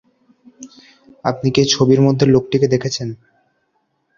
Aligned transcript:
আপনি 1.25 1.47
কি 1.53 1.59
এই 1.61 1.69
ছবির 1.73 1.99
মধ্যের 2.01 2.29
লোকটিকে 2.29 2.67
দেখেছেন? 2.67 3.09